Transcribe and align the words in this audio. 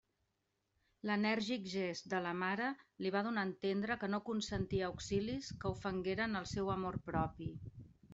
L'enèrgic 1.07 1.65
gest 1.73 2.07
de 2.13 2.21
la 2.27 2.31
mare 2.43 2.69
li 3.05 3.11
va 3.15 3.21
donar 3.27 3.43
a 3.43 3.49
entendre 3.49 3.97
que 4.05 4.09
no 4.13 4.21
consentia 4.31 4.87
auxilis 4.87 5.51
que 5.61 5.71
ofengueren 5.75 6.41
el 6.41 6.49
seu 6.55 6.73
amor 6.79 6.99
propi. 7.11 7.51